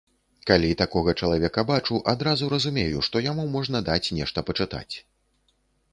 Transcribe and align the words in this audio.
Калі 0.51 0.69
такога 0.81 1.13
чалавека 1.27 1.65
бачу, 1.73 1.99
адразу 2.15 2.49
разумею, 2.55 3.05
што 3.11 3.23
яму 3.29 3.47
можна 3.57 3.85
даць 3.91 4.03
нешта 4.21 4.39
пачытаць. 4.49 4.95